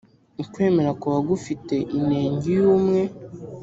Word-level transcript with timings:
ukwemera 0.41 0.91
kuba 1.01 1.17
gufite 1.29 1.75
inenge 1.97 2.45
iyo 2.53 2.65
umwe 2.77 3.01